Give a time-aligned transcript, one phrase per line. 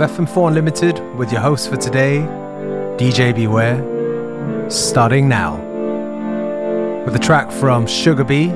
[0.00, 2.18] FM4 Unlimited with your host for today,
[2.98, 3.80] DJ Beware,
[4.70, 5.56] starting now
[7.04, 8.48] with a track from Sugar B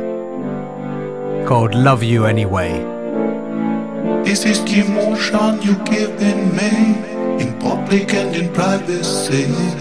[1.46, 2.72] called Love You Anyway.
[4.24, 9.44] This is the emotion you give in me in public and in privacy.
[9.44, 9.80] Ooh,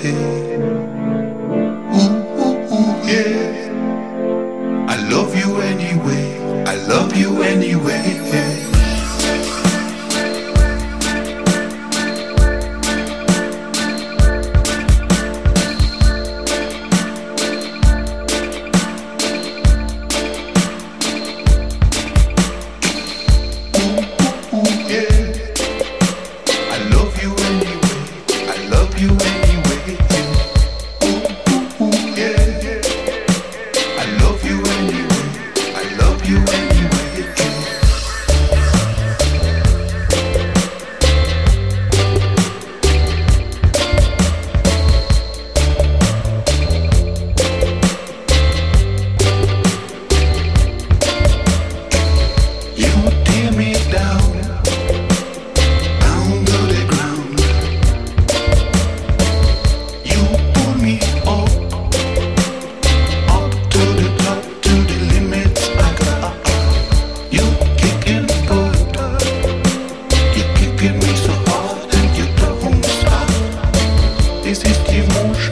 [2.46, 4.86] ooh, ooh, yeah.
[4.88, 6.64] I love you anyway.
[6.66, 8.59] I love you anyway.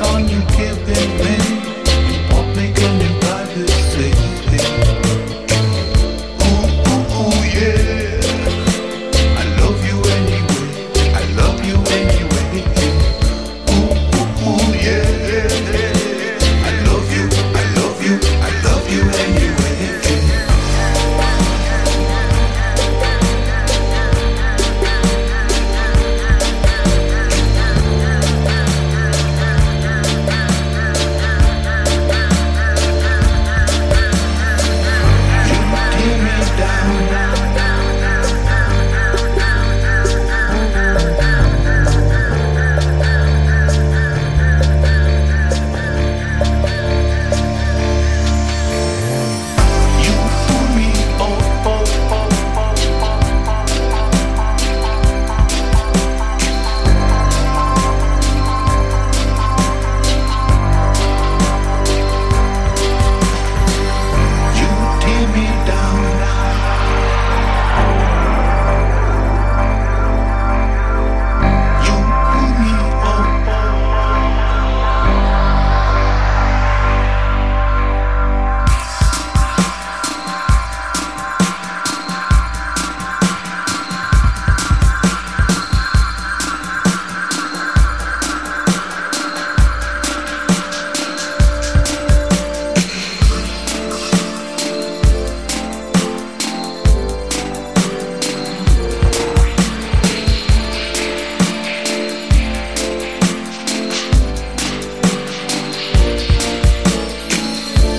[0.01, 1.36] on you, give them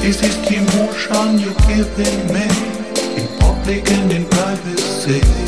[0.08, 2.48] This is the emotion you're giving me
[3.20, 5.47] in public and in privacy.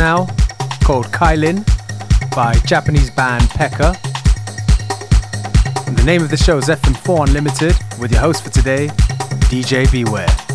[0.00, 0.24] Now
[0.82, 1.62] called Kailin
[2.34, 3.94] by Japanese band Pekka.
[5.86, 8.86] And the name of the show is FM4 Unlimited with your host for today,
[9.50, 10.49] DJ Beware.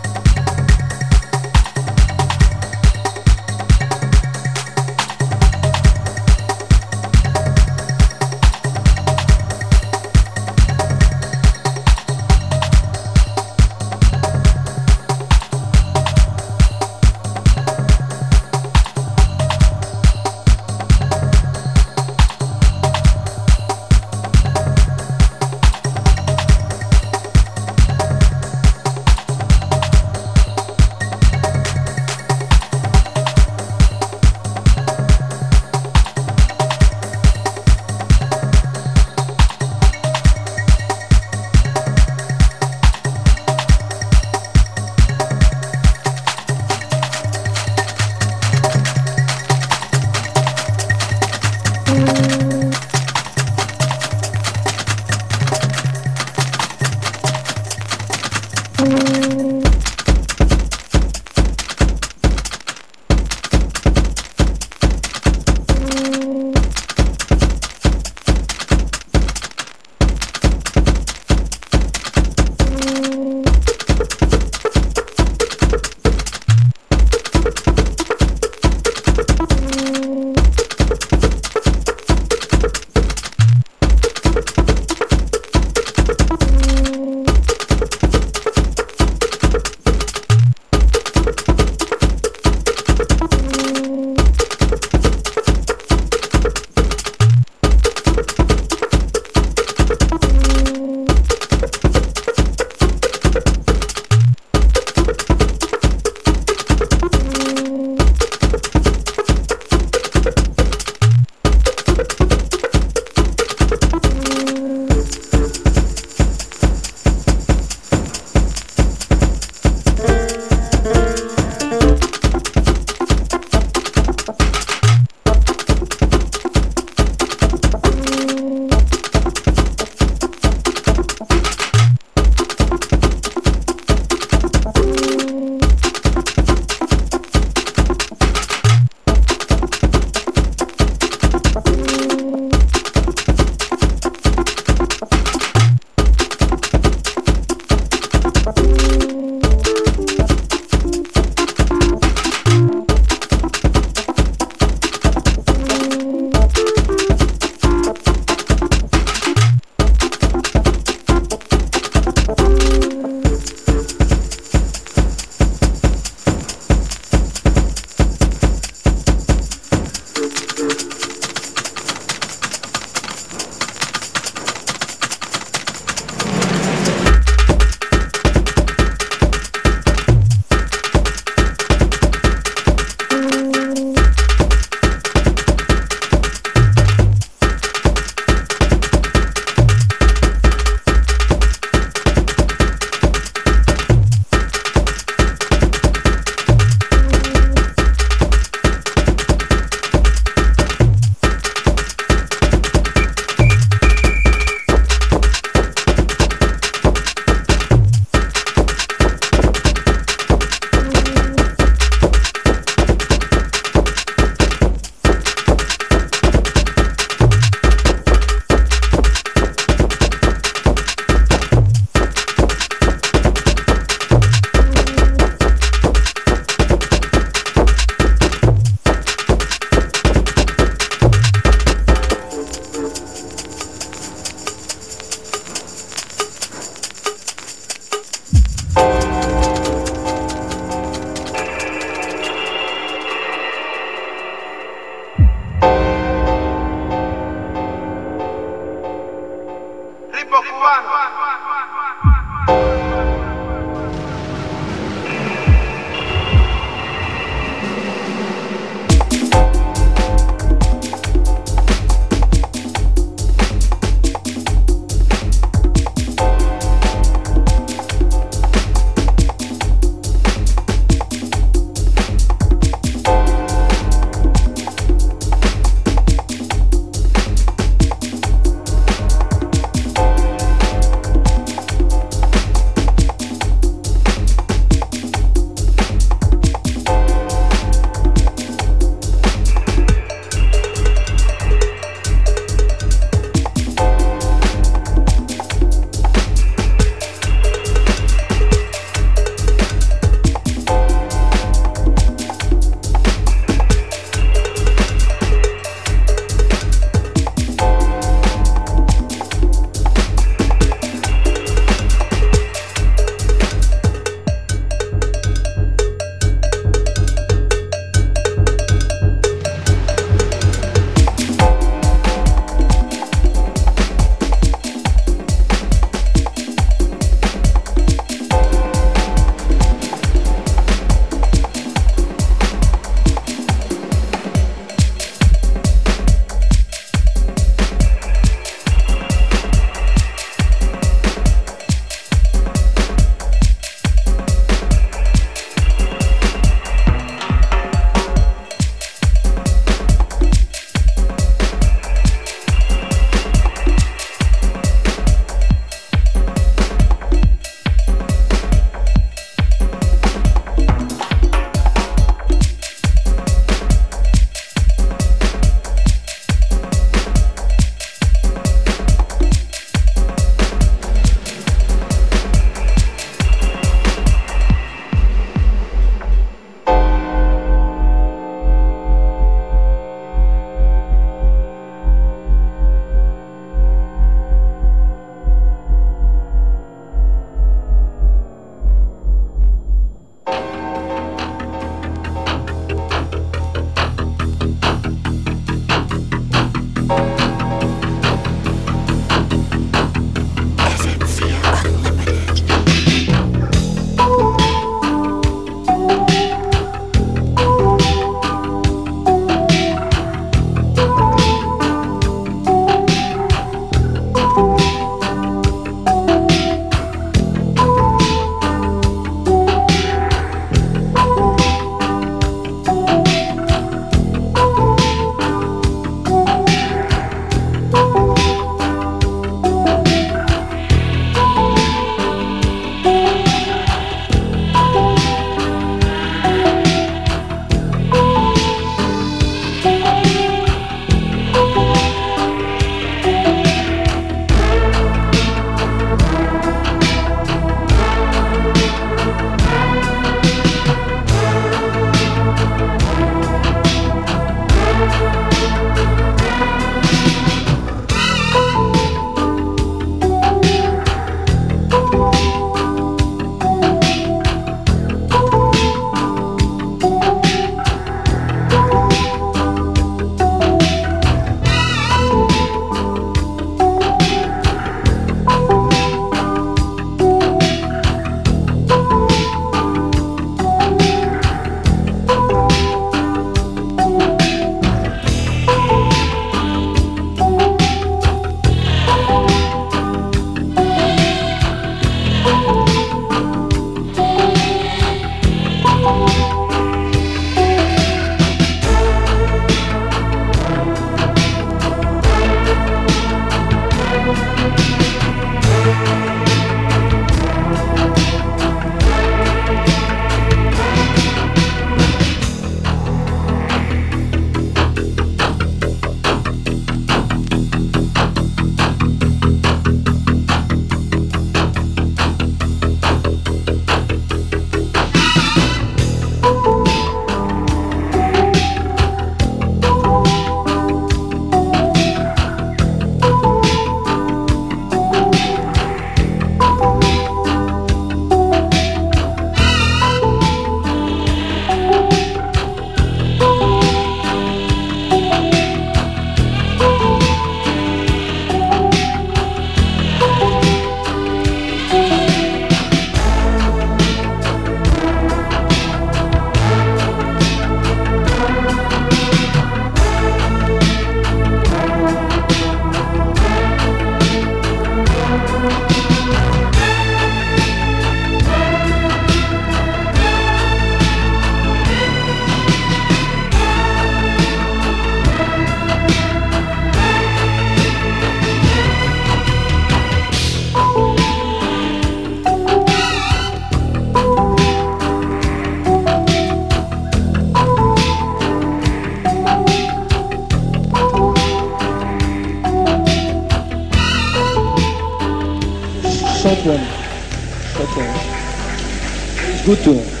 [597.62, 600.00] It's good to him.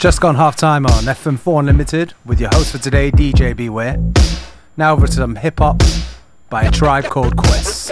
[0.00, 3.98] Just gone half time on FM4 Unlimited with your host for today, DJ Beware.
[4.74, 5.82] Now over to some hip hop
[6.48, 7.89] by a tribe called Quest.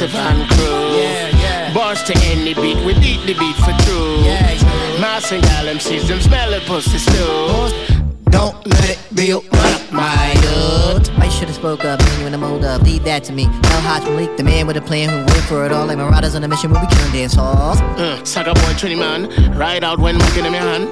[0.00, 1.72] If I'm Yeah, yeah.
[1.72, 4.16] Boss to any beat, we beat the beat for true.
[4.24, 5.20] Yeah, yeah.
[5.30, 7.94] And gal sees them smell pussy too.
[8.30, 9.44] Don't let it be up
[9.92, 11.08] my dude.
[11.20, 12.82] I should have spoke up, even when I'm old up.
[12.82, 13.46] Leave that to me.
[13.46, 15.86] Mel Hodge Malik, the man with a plan who went for it all.
[15.86, 17.80] Like Marauders on a mission where we can dance halls.
[17.80, 19.56] Uh, mm, sucker boy, Trinity man.
[19.56, 20.90] Ride out when looking in my hand.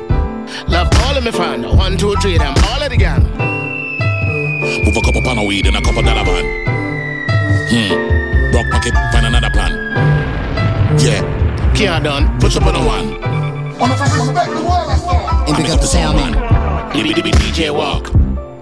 [0.71, 1.65] Love all of my fan.
[1.77, 3.23] One, two, three, them all of the gang.
[4.85, 6.45] Move a couple pound of weed and a couple dollar man.
[7.69, 8.22] Hmm.
[8.83, 9.73] Rock pocket, find another plan.
[10.99, 13.23] Yeah, Can't done, push up on a one.
[15.49, 16.33] And pick up the sound man.
[16.93, 18.11] Dibby dibby DJ walk.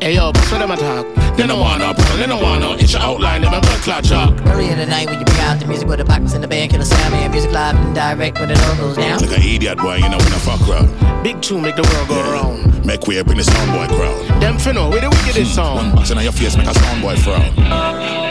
[0.03, 1.37] Hey yo, bust what them attack.
[1.37, 2.73] They don't wanna, bro, they don't wanna.
[2.75, 4.35] It's your outline, them a blood clot chalk.
[4.47, 6.81] Earlier tonight when you bring out the music with the pockets in the band, kill
[6.81, 7.31] the sound man.
[7.31, 9.21] Music live and direct when it all goes down.
[9.21, 11.23] Like an idiot boy, you know when I fuck around.
[11.23, 12.85] Big tune make the world go round.
[12.85, 14.43] Make way, bring the sound boy crowd.
[14.43, 15.95] Them finna, with the wickedest One song.
[15.95, 18.30] box in your face, make a sound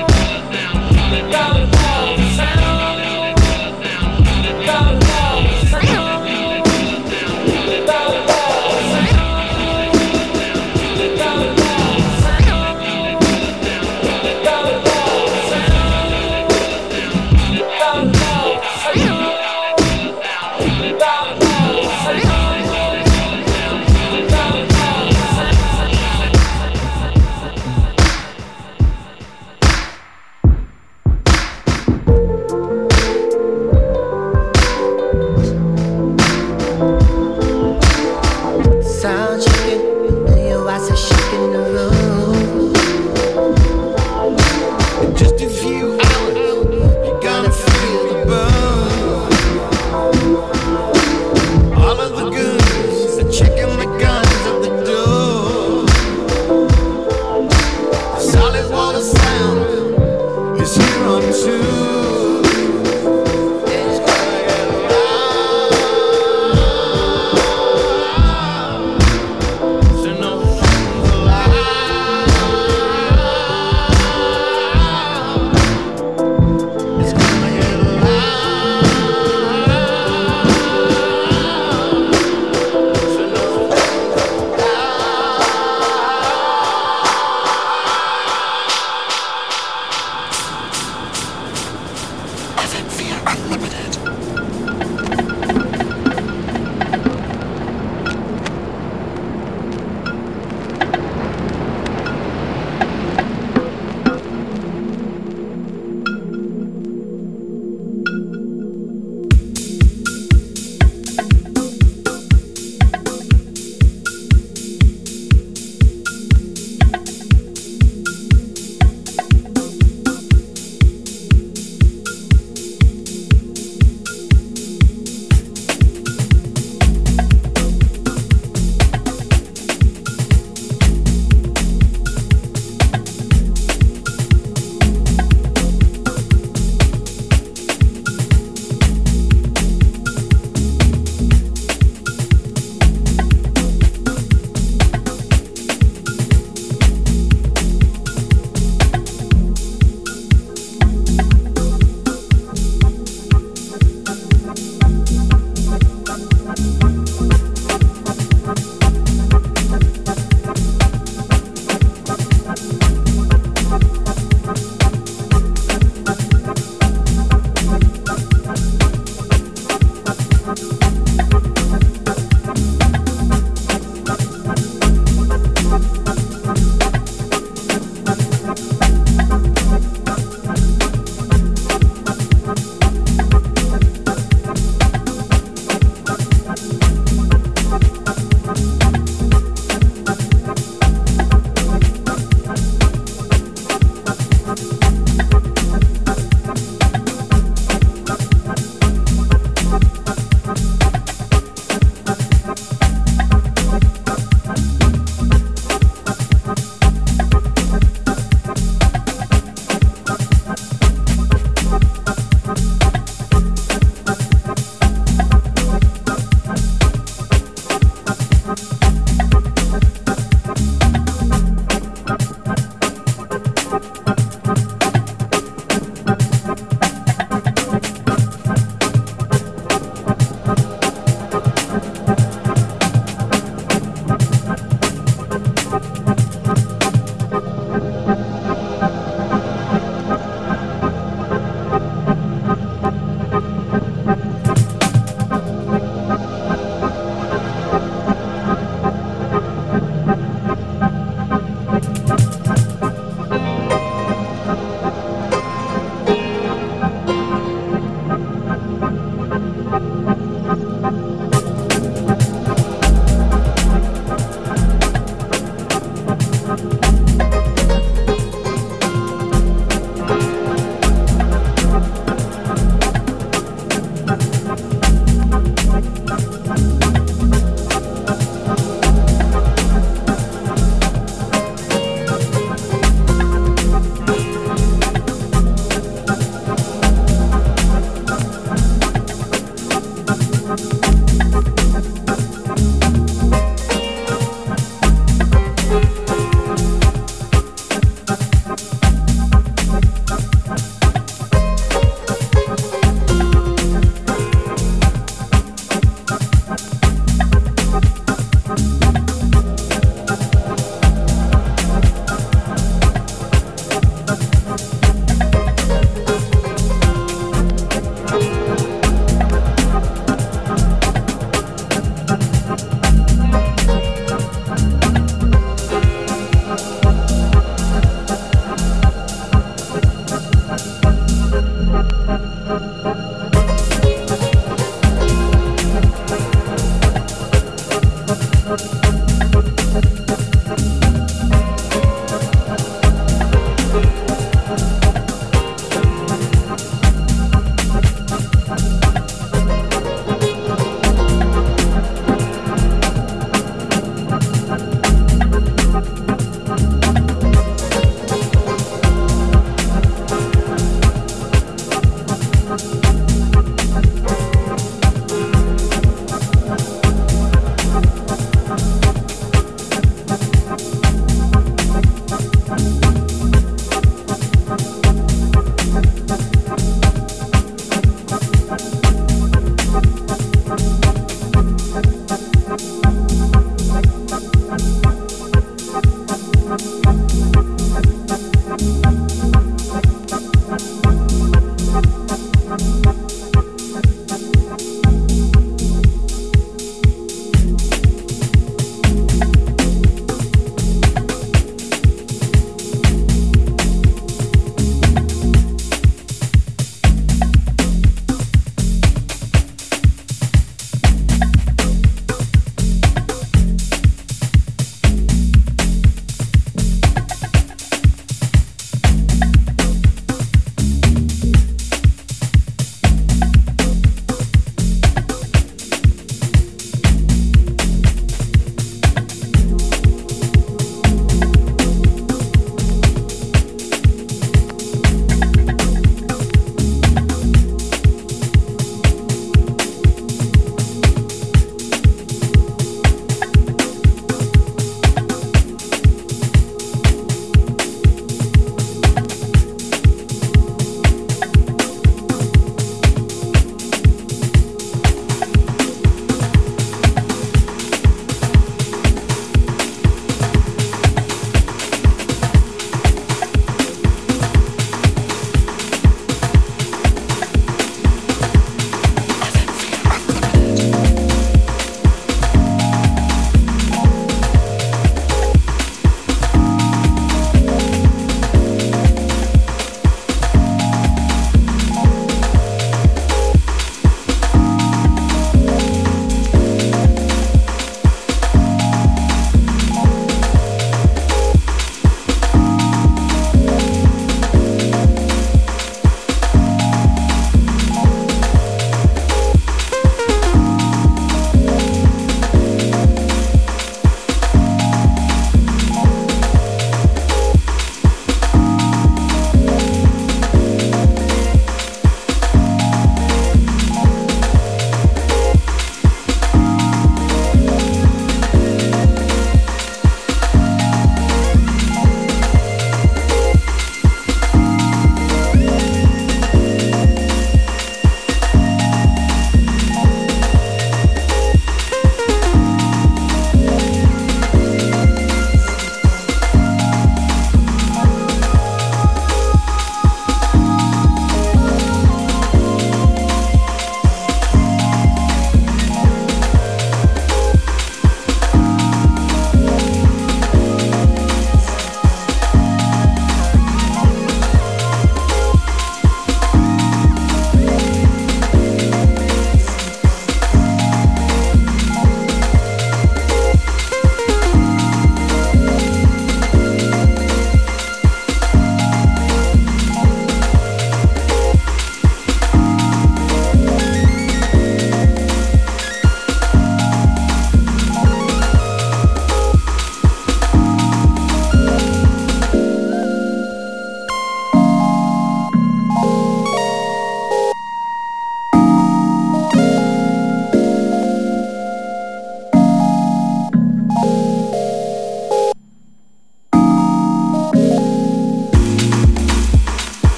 [1.09, 1.67] boy frown.
[2.35, 2.88] Sound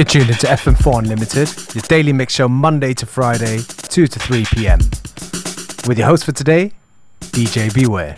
[0.00, 4.46] You're tuned into FM4 Unlimited, your daily mix show Monday to Friday, 2 to 3
[4.46, 4.78] p.m.
[5.86, 6.72] With your host for today,
[7.20, 8.16] DJ Beware.